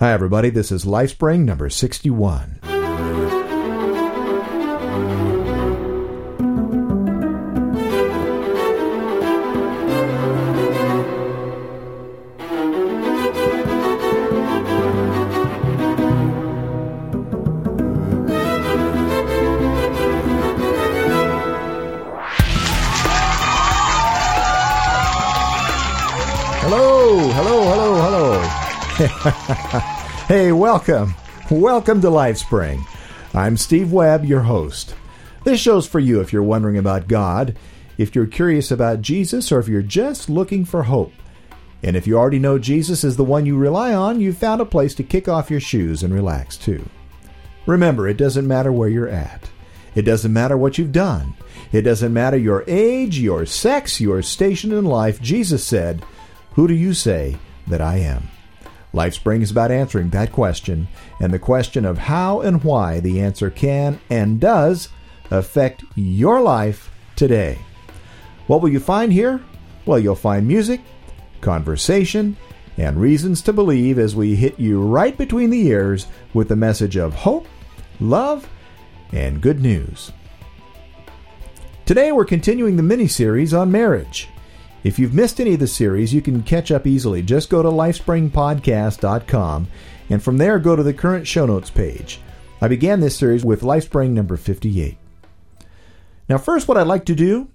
[0.00, 0.50] Hi, everybody.
[0.50, 2.67] This is LifeSpring number 61.
[30.28, 31.12] hey, welcome.
[31.50, 32.84] Welcome to LifeSpring.
[33.34, 34.94] I'm Steve Webb, your host.
[35.42, 37.58] This show's for you if you're wondering about God,
[37.96, 41.12] if you're curious about Jesus, or if you're just looking for hope.
[41.82, 44.64] And if you already know Jesus is the one you rely on, you've found a
[44.64, 46.88] place to kick off your shoes and relax too.
[47.66, 49.50] Remember, it doesn't matter where you're at.
[49.96, 51.34] It doesn't matter what you've done.
[51.72, 55.20] It doesn't matter your age, your sex, your station in life.
[55.20, 56.04] Jesus said,
[56.52, 58.28] Who do you say that I am?
[58.94, 60.88] LifeSpring is about answering that question
[61.20, 64.88] and the question of how and why the answer can and does
[65.30, 67.58] affect your life today.
[68.46, 69.42] What will you find here?
[69.84, 70.80] Well, you'll find music,
[71.40, 72.36] conversation,
[72.78, 76.96] and reasons to believe as we hit you right between the ears with the message
[76.96, 77.46] of hope,
[78.00, 78.48] love,
[79.12, 80.12] and good news.
[81.84, 84.28] Today we're continuing the mini series on marriage.
[84.84, 87.22] If you've missed any of the series, you can catch up easily.
[87.22, 89.68] Just go to lifespringpodcast.com
[90.10, 92.20] and from there go to the current show notes page.
[92.60, 94.96] I began this series with Lifespring number 58.
[96.28, 97.48] Now, first, what I'd like to do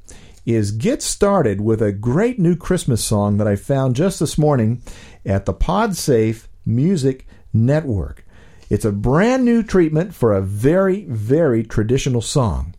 [0.46, 4.82] is get started with a great new Christmas song that I found just this morning
[5.26, 8.26] at the PodSafe Music Network.
[8.70, 12.74] It's a brand new treatment for a very, very traditional song.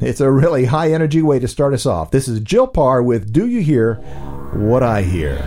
[0.00, 2.12] It's a really high energy way to start us off.
[2.12, 3.94] This is Jill Parr with Do You Hear
[4.54, 5.38] What I Hear?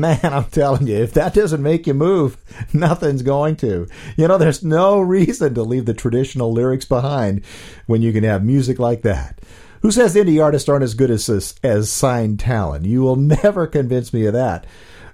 [0.00, 2.36] Man, I'm telling you, if that doesn't make you move,
[2.72, 3.88] nothing's going to.
[4.16, 7.44] You know, there's no reason to leave the traditional lyrics behind
[7.86, 9.38] when you can have music like that.
[9.82, 12.86] Who says indie artists aren't as good as as signed talent?
[12.86, 14.66] You will never convince me of that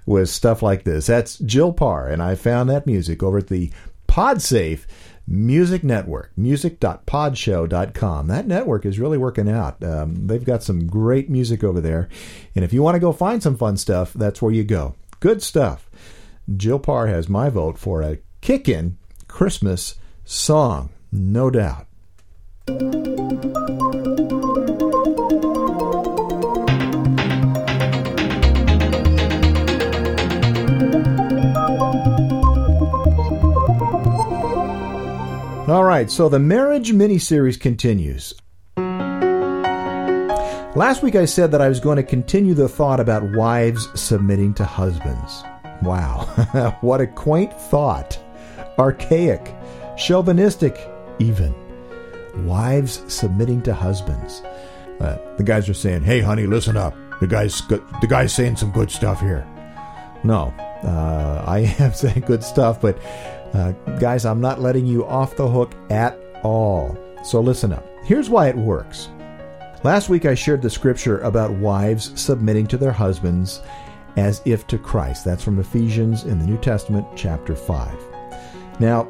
[0.05, 1.07] with stuff like this.
[1.07, 3.71] That's Jill Parr, and I found that music over at the
[4.07, 4.85] PodSafe
[5.25, 8.27] Music Network, music.podshow.com.
[8.27, 9.83] That network is really working out.
[9.83, 12.09] Um, they've got some great music over there.
[12.55, 14.95] And if you want to go find some fun stuff, that's where you go.
[15.19, 15.89] Good stuff.
[16.55, 18.97] Jill Parr has my vote for a kickin'
[19.27, 21.87] Christmas song, no doubt.
[35.73, 38.35] All right, so the marriage miniseries continues.
[40.75, 44.53] Last week I said that I was going to continue the thought about wives submitting
[44.53, 45.43] to husbands.
[45.81, 46.25] Wow,
[46.81, 48.19] what a quaint thought.
[48.77, 49.51] Archaic,
[49.97, 50.77] chauvinistic,
[51.17, 51.55] even.
[52.45, 54.43] Wives submitting to husbands.
[54.99, 56.93] Uh, the guys are saying, "Hey, honey, listen up.
[57.19, 59.43] The guy's the guy's saying some good stuff here."
[60.23, 60.53] No,
[60.83, 62.95] uh, I am saying good stuff, but
[63.53, 66.97] uh, guys, I'm not letting you off the hook at all.
[67.23, 67.85] So listen up.
[68.03, 69.09] Here's why it works.
[69.83, 73.61] Last week I shared the scripture about wives submitting to their husbands
[74.15, 75.25] as if to Christ.
[75.25, 77.97] That's from Ephesians in the New Testament, chapter 5.
[78.79, 79.09] Now,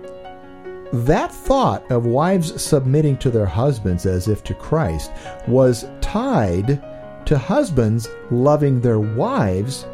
[0.92, 5.12] that thought of wives submitting to their husbands as if to Christ
[5.48, 6.84] was tied
[7.26, 9.86] to husbands loving their wives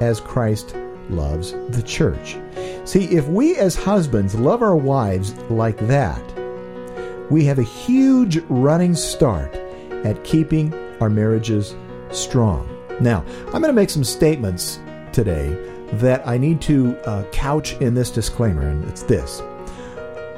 [0.00, 0.74] as Christ
[1.10, 2.38] loves the church.
[2.84, 6.20] See, if we as husbands love our wives like that,
[7.30, 9.54] we have a huge running start
[10.04, 11.76] at keeping our marriages
[12.10, 12.68] strong.
[13.00, 14.80] Now, I'm going to make some statements
[15.12, 15.56] today
[15.94, 19.40] that I need to uh, couch in this disclaimer, and it's this.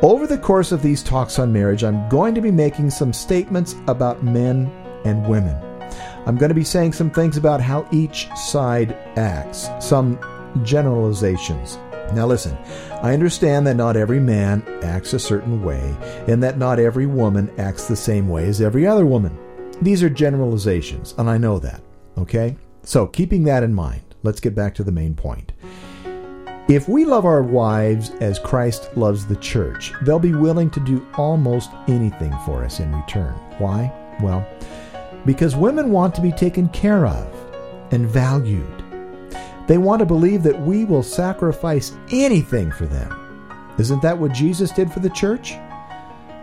[0.02, 3.74] Over the course of these talks on marriage, I'm going to be making some statements
[3.88, 4.70] about men
[5.04, 5.56] and women.
[6.26, 10.18] I'm going to be saying some things about how each side acts, some
[10.62, 11.78] generalizations.
[12.12, 12.56] Now, listen,
[13.02, 15.96] I understand that not every man acts a certain way,
[16.28, 19.36] and that not every woman acts the same way as every other woman.
[19.82, 21.82] These are generalizations, and I know that,
[22.18, 22.56] okay?
[22.82, 25.52] So, keeping that in mind, let's get back to the main point.
[26.68, 31.06] If we love our wives as Christ loves the church, they'll be willing to do
[31.14, 33.34] almost anything for us in return.
[33.58, 33.92] Why?
[34.22, 34.46] Well,
[35.26, 37.26] because women want to be taken care of
[37.92, 38.83] and valued.
[39.66, 43.74] They want to believe that we will sacrifice anything for them.
[43.78, 45.54] Isn't that what Jesus did for the church?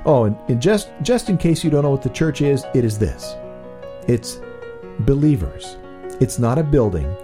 [0.05, 2.83] Oh, and, and just just in case you don't know what the church is, it
[2.83, 3.35] is this.
[4.07, 4.41] It's
[5.01, 5.77] believers.
[6.19, 7.15] It's not a building,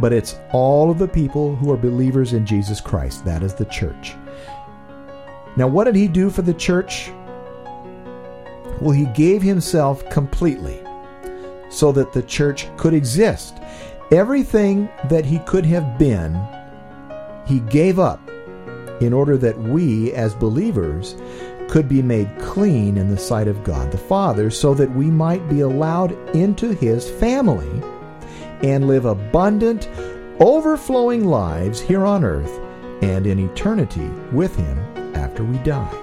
[0.00, 3.24] but it's all of the people who are believers in Jesus Christ.
[3.24, 4.14] That is the church.
[5.56, 7.10] Now, what did he do for the church?
[8.80, 10.82] Well, he gave himself completely
[11.70, 13.58] so that the church could exist.
[14.12, 16.40] Everything that he could have been,
[17.44, 18.20] he gave up
[19.00, 21.16] in order that we, as believers,
[21.68, 25.48] could be made clean in the sight of God the Father, so that we might
[25.48, 27.82] be allowed into his family
[28.62, 29.88] and live abundant,
[30.38, 32.60] overflowing lives here on earth
[33.02, 34.78] and in eternity with him
[35.16, 36.02] after we die.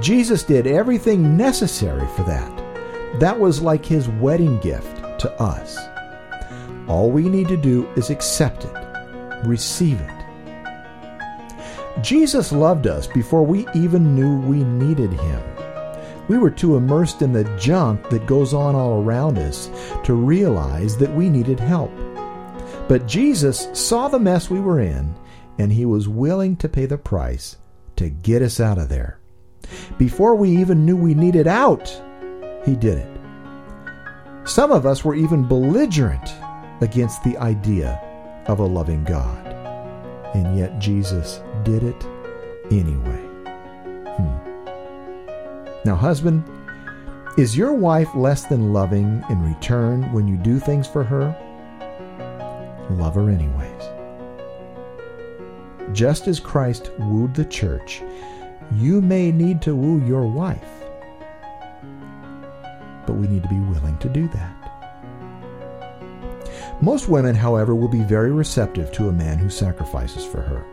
[0.00, 3.20] Jesus did everything necessary for that.
[3.20, 5.78] That was like his wedding gift to us.
[6.90, 8.74] All we need to do is accept it,
[9.46, 10.10] receive it.
[12.02, 15.40] Jesus loved us before we even knew we needed Him.
[16.26, 19.70] We were too immersed in the junk that goes on all around us
[20.02, 21.92] to realize that we needed help.
[22.88, 25.14] But Jesus saw the mess we were in,
[25.60, 27.56] and He was willing to pay the price
[27.94, 29.20] to get us out of there.
[29.96, 31.88] Before we even knew we needed out,
[32.66, 33.20] He did it.
[34.44, 36.34] Some of us were even belligerent
[36.80, 38.00] against the idea
[38.46, 39.46] of a loving God.
[40.34, 42.06] And yet Jesus did it
[42.70, 43.20] anyway.
[44.16, 44.50] Hmm.
[45.84, 46.44] Now, husband,
[47.36, 51.36] is your wife less than loving in return when you do things for her?
[52.90, 53.70] Love her anyways.
[55.92, 58.02] Just as Christ wooed the church,
[58.72, 60.58] you may need to woo your wife.
[63.06, 64.59] But we need to be willing to do that.
[66.82, 70.64] Most women, however, will be very receptive to a man who sacrifices for her.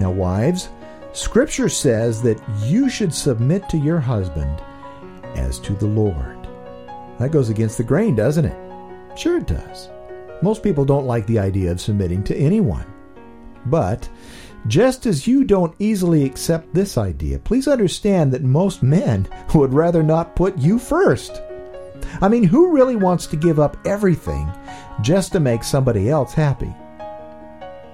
[0.00, 0.68] Now, wives,
[1.12, 4.62] Scripture says that you should submit to your husband
[5.34, 6.46] as to the Lord.
[7.18, 9.18] That goes against the grain, doesn't it?
[9.18, 9.88] Sure, it does.
[10.42, 12.86] Most people don't like the idea of submitting to anyone.
[13.66, 14.08] But
[14.66, 20.02] just as you don't easily accept this idea, please understand that most men would rather
[20.02, 21.42] not put you first.
[22.20, 24.50] I mean, who really wants to give up everything
[25.00, 26.74] just to make somebody else happy?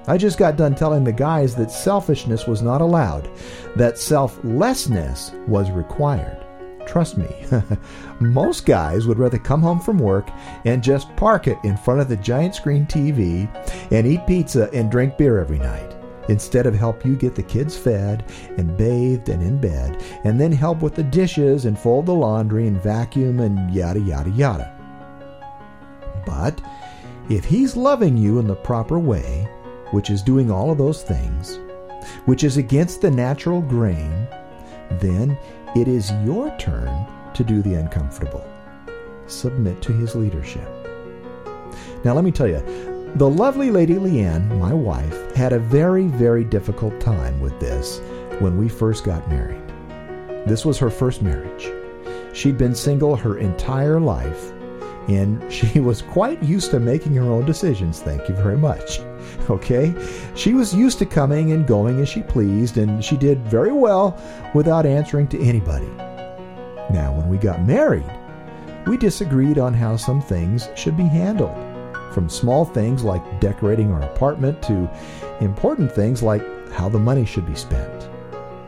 [0.06, 3.30] I just got done telling the guys that selfishness was not allowed,
[3.76, 6.44] that selflessness was required.
[6.87, 7.47] Trust me,
[8.21, 10.28] most guys would rather come home from work
[10.66, 13.49] and just park it in front of the giant screen TV
[13.90, 15.93] and eat pizza and drink beer every night
[16.28, 18.25] instead of help you get the kids fed
[18.57, 22.66] and bathed and in bed and then help with the dishes and fold the laundry
[22.66, 24.71] and vacuum and yada yada yada.
[26.26, 26.61] But
[27.28, 29.49] if he's loving you in the proper way,
[29.90, 31.59] which is doing all of those things,
[32.26, 34.26] which is against the natural grain,
[35.00, 35.38] then
[35.76, 38.47] it is your turn to do the uncomfortable.
[39.26, 40.69] Submit to his leadership.
[42.04, 46.42] Now, let me tell you, the lovely Lady Leanne, my wife, had a very, very
[46.42, 48.00] difficult time with this
[48.40, 49.62] when we first got married.
[50.47, 51.71] This was her first marriage.
[52.33, 54.50] She'd been single her entire life,
[55.06, 59.00] and she was quite used to making her own decisions, thank you very much.
[59.50, 59.94] Okay?
[60.35, 64.18] She was used to coming and going as she pleased, and she did very well
[64.54, 65.88] without answering to anybody.
[66.90, 68.11] Now, when we got married,
[68.87, 71.74] we disagreed on how some things should be handled.
[72.14, 74.88] From small things like decorating our apartment to
[75.40, 78.09] important things like how the money should be spent.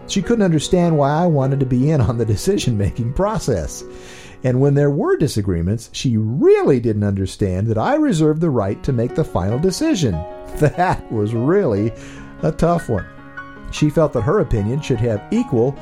[0.08, 3.84] She couldn't understand why I wanted to be in on the decision making process.
[4.44, 8.92] And when there were disagreements, she really didn't understand that I reserved the right to
[8.92, 10.14] make the final decision.
[10.56, 11.92] That was really
[12.42, 13.04] a tough one.
[13.72, 15.78] She felt that her opinion should have equal,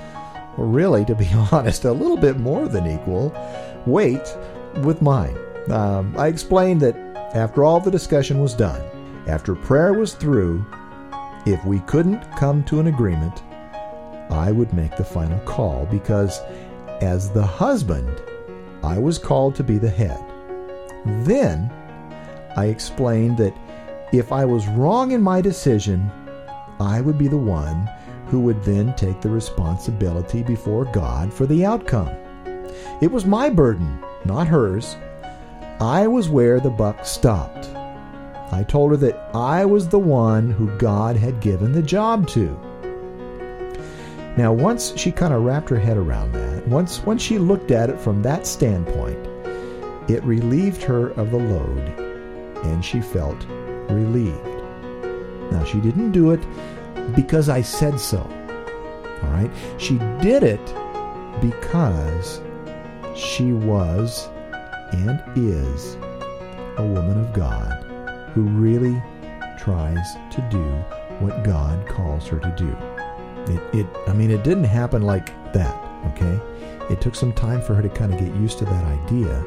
[0.56, 3.32] or really, to be honest, a little bit more than equal,
[3.86, 4.36] weight
[4.82, 5.38] with mine.
[5.70, 6.96] Um, I explained that
[7.34, 8.82] after all the discussion was done,
[9.26, 10.64] after prayer was through,
[11.46, 13.42] if we couldn't come to an agreement,
[14.30, 16.40] I would make the final call because,
[17.00, 18.22] as the husband,
[18.82, 20.22] I was called to be the head.
[21.24, 21.70] Then
[22.56, 23.54] I explained that
[24.12, 26.10] if I was wrong in my decision,
[26.80, 27.90] I would be the one
[28.28, 32.10] who would then take the responsibility before God for the outcome.
[33.00, 34.96] It was my burden, not hers.
[35.80, 37.68] I was where the buck stopped.
[38.52, 42.56] I told her that I was the one who God had given the job to.
[44.36, 47.90] Now, once she kind of wrapped her head around that, once once she looked at
[47.90, 49.18] it from that standpoint,
[50.08, 51.78] it relieved her of the load,
[52.64, 53.44] and she felt
[53.88, 54.44] relieved.
[55.50, 56.40] Now, she didn't do it
[57.14, 58.18] because I said so.
[59.22, 59.50] All right?
[59.78, 60.64] She did it
[61.40, 62.40] because
[63.14, 64.28] she was
[64.94, 65.96] and is
[66.76, 67.84] a woman of God
[68.32, 69.02] who really
[69.58, 70.62] tries to do
[71.20, 72.76] what God calls her to do.
[73.52, 75.74] It, it, I mean, it didn't happen like that,
[76.12, 76.40] okay?
[76.90, 79.44] It took some time for her to kind of get used to that idea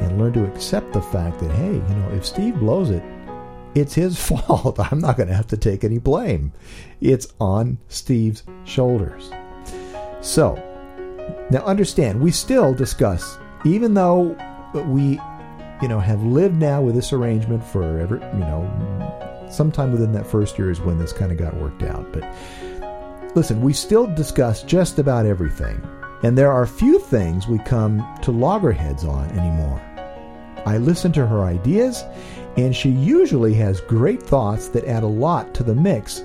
[0.00, 3.02] and learn to accept the fact that, hey, you know, if Steve blows it,
[3.74, 4.78] it's his fault.
[4.80, 6.52] I'm not going to have to take any blame.
[7.00, 9.30] It's on Steve's shoulders.
[10.20, 10.54] So,
[11.50, 14.36] now understand, we still discuss, even though
[14.82, 15.20] we,
[15.80, 20.26] you know, have lived now with this arrangement for ever, you know, sometime within that
[20.26, 22.12] first year is when this kind of got worked out.
[22.12, 22.24] But
[23.36, 25.82] listen, we still discuss just about everything.
[26.22, 29.80] And there are few things we come to loggerheads on anymore.
[30.66, 32.02] I listen to her ideas,
[32.56, 36.22] and she usually has great thoughts that add a lot to the mix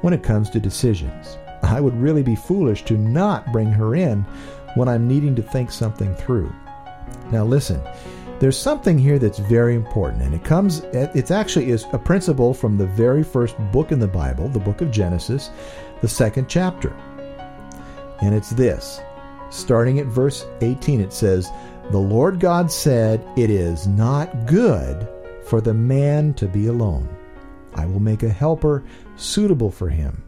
[0.00, 1.36] when it comes to decisions.
[1.62, 4.22] I would really be foolish to not bring her in
[4.74, 6.52] when I'm needing to think something through.
[7.30, 7.80] Now, listen,
[8.38, 12.76] there's something here that's very important, and it comes, it's actually is a principle from
[12.76, 15.50] the very first book in the Bible, the book of Genesis,
[16.00, 16.92] the second chapter.
[18.20, 19.00] And it's this
[19.50, 21.50] starting at verse 18, it says,
[21.90, 25.08] The Lord God said, It is not good
[25.44, 27.08] for the man to be alone.
[27.74, 28.82] I will make a helper
[29.16, 30.24] suitable for him.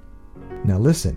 [0.64, 1.16] Now, listen,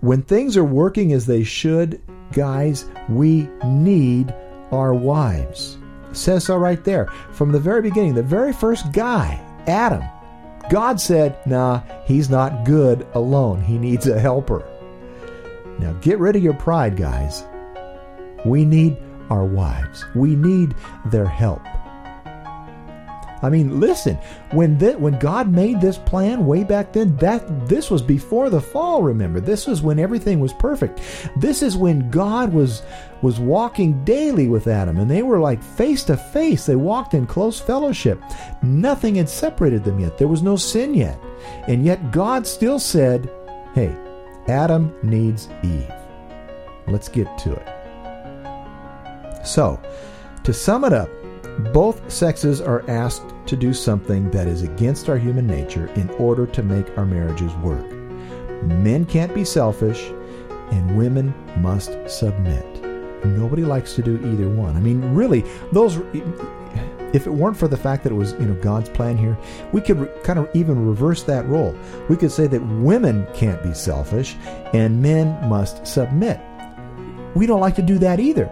[0.00, 2.00] when things are working as they should,
[2.32, 4.34] guys, we need
[4.72, 5.78] our wives.
[6.10, 7.06] It says so right there.
[7.32, 10.02] From the very beginning, the very first guy, Adam,
[10.70, 13.62] God said, nah, he's not good alone.
[13.62, 14.66] He needs a helper.
[15.78, 17.44] Now get rid of your pride, guys.
[18.44, 18.96] We need
[19.30, 20.74] our wives, we need
[21.06, 21.62] their help.
[23.42, 24.16] I mean, listen,
[24.52, 28.60] when th- when God made this plan way back then, that this was before the
[28.60, 29.40] fall, remember.
[29.40, 31.00] This was when everything was perfect.
[31.36, 32.82] This is when God was
[33.20, 36.66] was walking daily with Adam and they were like face to face.
[36.66, 38.22] They walked in close fellowship.
[38.62, 40.18] Nothing had separated them yet.
[40.18, 41.18] There was no sin yet.
[41.66, 43.30] And yet God still said,
[43.74, 43.94] "Hey,
[44.46, 45.92] Adam needs Eve.
[46.86, 47.68] Let's get to it."
[49.46, 49.80] So,
[50.44, 51.08] to sum it up,
[51.58, 56.46] both sexes are asked to do something that is against our human nature in order
[56.46, 57.90] to make our marriages work.
[58.62, 60.12] Men can't be selfish,
[60.70, 62.64] and women must submit.
[63.24, 64.76] Nobody likes to do either one.
[64.76, 65.96] I mean, really, those.
[67.14, 69.36] If it weren't for the fact that it was, you know, God's plan here,
[69.72, 71.74] we could re- kind of even reverse that role.
[72.10, 74.36] We could say that women can't be selfish
[74.74, 76.38] and men must submit.
[77.34, 78.50] We don't like to do that either.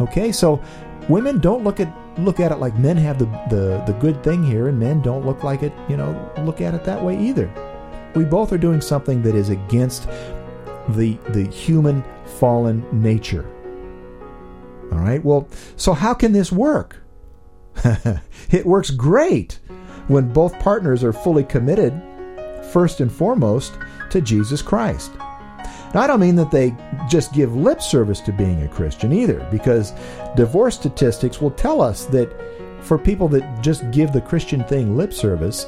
[0.00, 0.62] Okay, so
[1.10, 4.44] women don't look at look at it like men have the, the, the good thing
[4.44, 7.52] here and men don't look like it, you know, look at it that way either.
[8.14, 10.08] We both are doing something that is against
[10.90, 12.04] the the human
[12.38, 13.50] fallen nature.
[14.92, 15.24] All right?
[15.24, 16.98] Well, so how can this work?
[18.50, 19.58] it works great
[20.06, 22.00] when both partners are fully committed
[22.70, 23.78] first and foremost
[24.10, 25.10] to Jesus Christ.
[25.94, 26.74] Now, I don't mean that they
[27.08, 29.92] just give lip service to being a Christian either, because
[30.34, 32.28] divorce statistics will tell us that
[32.80, 35.66] for people that just give the Christian thing lip service,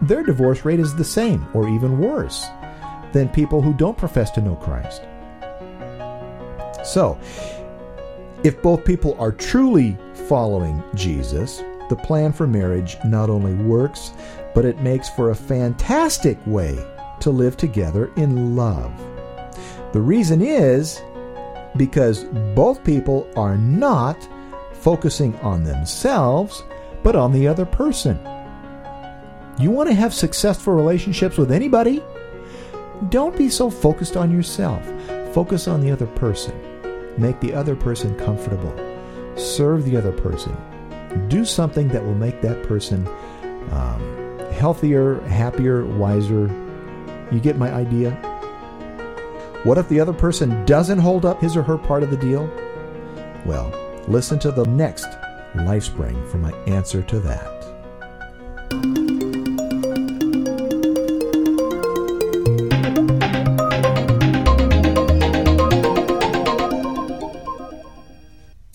[0.00, 2.46] their divorce rate is the same or even worse
[3.12, 5.02] than people who don't profess to know Christ.
[6.82, 7.18] So,
[8.42, 14.12] if both people are truly following Jesus, the plan for marriage not only works,
[14.54, 16.82] but it makes for a fantastic way
[17.20, 18.90] to live together in love.
[19.92, 21.02] The reason is
[21.76, 22.24] because
[22.54, 24.28] both people are not
[24.72, 26.62] focusing on themselves,
[27.02, 28.18] but on the other person.
[29.58, 32.02] You want to have successful relationships with anybody?
[33.08, 34.84] Don't be so focused on yourself.
[35.34, 36.54] Focus on the other person.
[37.18, 38.74] Make the other person comfortable.
[39.36, 40.56] Serve the other person.
[41.28, 43.06] Do something that will make that person
[43.70, 46.46] um, healthier, happier, wiser.
[47.30, 48.29] You get my idea?
[49.62, 52.50] What if the other person doesn't hold up his or her part of the deal?
[53.44, 53.70] Well,
[54.08, 55.04] listen to the next
[55.54, 57.60] LifeSpring for my answer to that.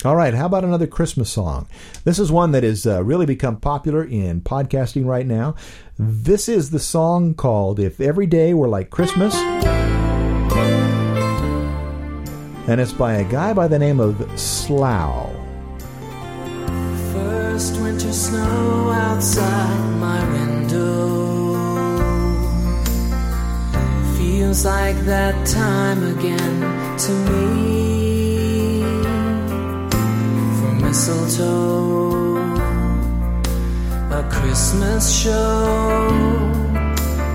[0.04, 1.66] All right, how about another Christmas song?
[2.04, 5.56] This is one that has uh, really become popular in podcasting right now.
[5.98, 9.34] This is the song called If Every Day Were Like Christmas.
[12.68, 15.30] And it's by a guy by the name of Slau.
[17.12, 21.54] First winter snow outside my window
[24.16, 27.66] feels like that time again to me.
[34.10, 36.08] A Christmas show,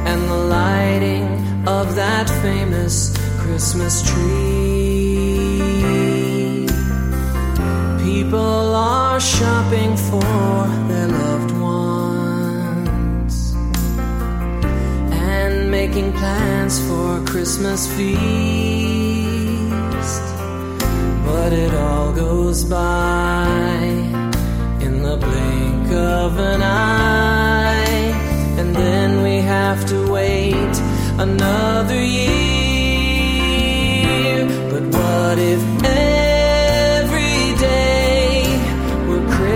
[0.10, 1.28] and the lighting
[1.67, 4.61] of that famous Christmas tree.
[9.22, 13.54] Shopping for their loved ones
[15.12, 18.12] and making plans for Christmas feast.
[21.24, 23.78] But it all goes by
[24.82, 28.14] in the blink of an eye,
[28.58, 30.76] and then we have to wait
[31.20, 32.32] another year.
[34.72, 35.62] But what if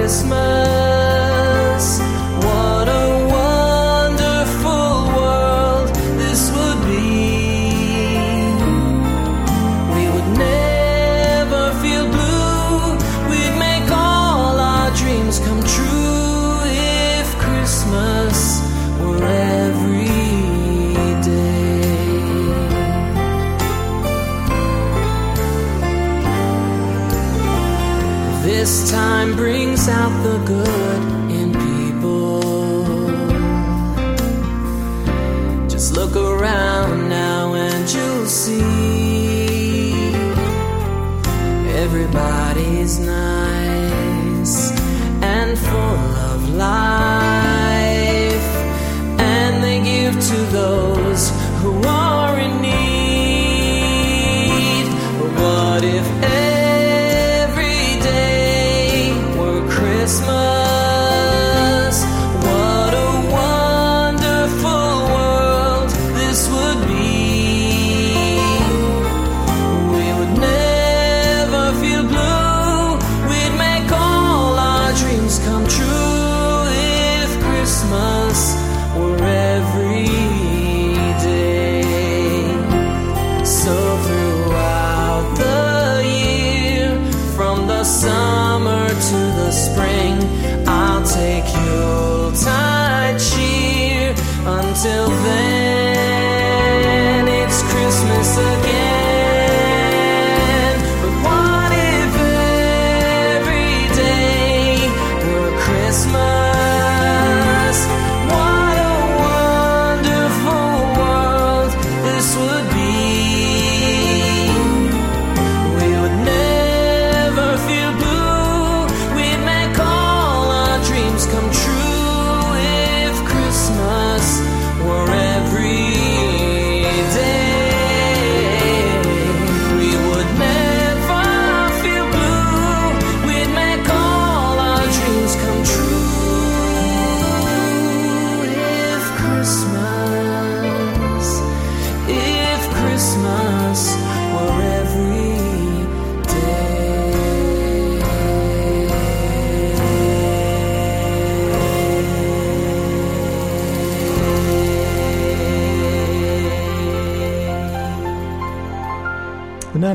[0.05, 0.64] Christmas?
[29.87, 32.41] Out the good in people.
[35.67, 39.93] Just look around now and you'll see
[41.83, 44.71] everybody's nice
[45.21, 48.49] and full of life,
[49.19, 52.04] and they give to those who are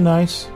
[0.00, 0.48] Nice?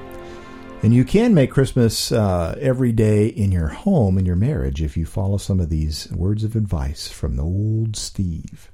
[0.83, 4.96] And you can make Christmas uh, every day in your home, in your marriage, if
[4.96, 8.70] you follow some of these words of advice from the old Steve.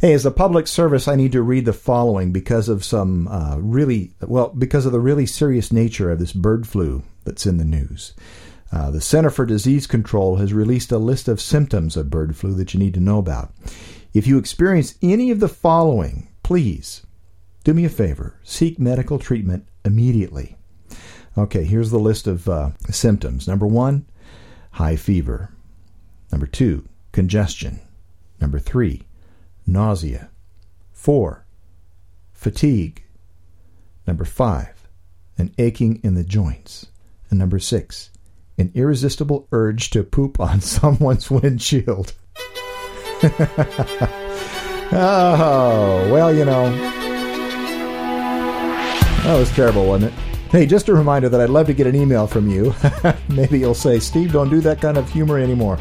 [0.00, 3.56] Hey, as a public service, I need to read the following because of some uh,
[3.58, 7.64] really, well, because of the really serious nature of this bird flu that's in the
[7.64, 8.14] news.
[8.70, 12.54] Uh, the Center for Disease Control has released a list of symptoms of bird flu
[12.54, 13.52] that you need to know about.
[14.14, 17.04] If you experience any of the following, please
[17.64, 20.56] do me a favor seek medical treatment immediately.
[21.36, 23.48] Okay, here's the list of uh, symptoms.
[23.48, 24.06] Number one,
[24.72, 25.52] high fever.
[26.30, 27.80] Number two, congestion.
[28.40, 29.02] Number three,
[29.66, 30.30] nausea.
[30.92, 31.44] Four,
[32.32, 33.04] fatigue.
[34.06, 34.88] Number five,
[35.36, 36.86] an aching in the joints.
[37.30, 38.10] And number six,
[38.56, 42.14] an irresistible urge to poop on someone's windshield.
[44.92, 46.97] oh, well, you know.
[49.24, 50.18] That was terrible, wasn't it?
[50.50, 52.74] Hey, just a reminder that I'd love to get an email from you.
[53.28, 55.78] Maybe you'll say, Steve, don't do that kind of humor anymore.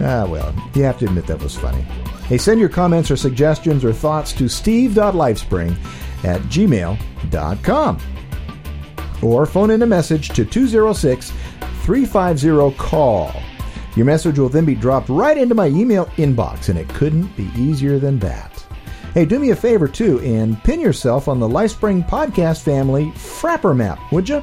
[0.00, 1.80] Ah, well, you have to admit that was funny.
[2.28, 5.76] Hey, send your comments or suggestions or thoughts to steve.lifespring
[6.24, 7.98] at gmail.com.
[9.22, 11.32] Or phone in a message to 206
[11.84, 13.32] 350 call.
[13.94, 17.48] Your message will then be dropped right into my email inbox, and it couldn't be
[17.56, 18.55] easier than that.
[19.16, 23.74] Hey, do me a favor too and pin yourself on the LifeSpring podcast family Frappr
[23.74, 24.42] map, would you?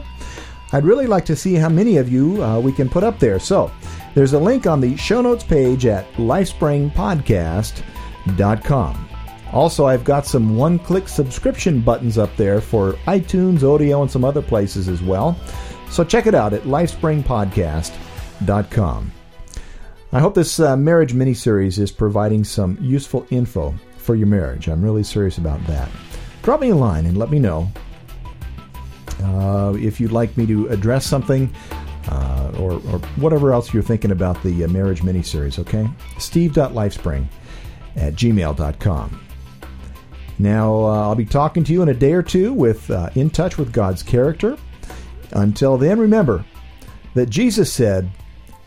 [0.72, 3.38] I'd really like to see how many of you uh, we can put up there.
[3.38, 3.72] So,
[4.16, 9.10] there's a link on the show notes page at lifespringpodcast.com.
[9.52, 14.26] Also, I've got some one click subscription buttons up there for iTunes, Odeo, and some
[14.26, 15.38] other places as well.
[15.92, 19.12] So, check it out at lifespringpodcast.com.
[20.12, 24.68] I hope this uh, marriage miniseries is providing some useful info for your marriage.
[24.68, 25.89] I'm really serious about that.
[26.44, 27.72] Drop me a line and let me know
[29.24, 31.54] uh, if you'd like me to address something
[32.10, 35.89] uh, or, or whatever else you're thinking about the uh, marriage miniseries, okay?
[36.18, 37.26] Steve.lifespring
[37.96, 39.20] at gmail.com.
[40.39, 43.30] Now, uh, I'll be talking to you in a day or two with uh, In
[43.30, 44.58] Touch with God's Character.
[45.32, 46.44] Until then, remember
[47.13, 48.10] that Jesus said,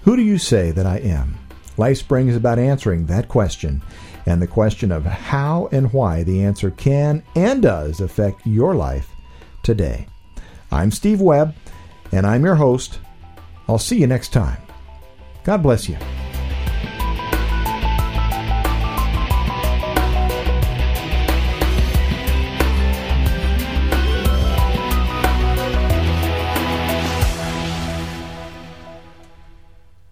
[0.02, 1.36] Who do you say that I am?
[1.76, 3.82] LifeSpring is about answering that question
[4.26, 9.08] and the question of how and why the answer can and does affect your life
[9.62, 10.06] today.
[10.70, 11.54] I'm Steve Webb,
[12.12, 12.98] and I'm your host.
[13.68, 14.60] I'll see you next time.
[15.44, 15.96] God bless you.